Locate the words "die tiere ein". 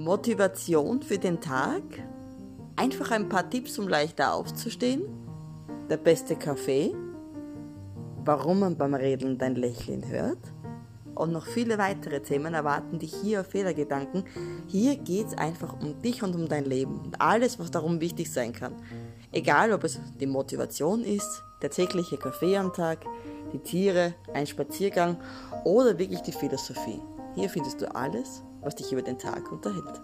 23.52-24.46